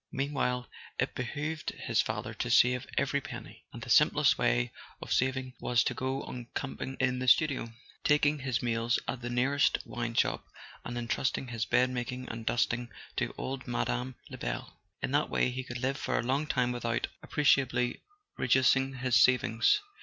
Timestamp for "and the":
3.71-3.89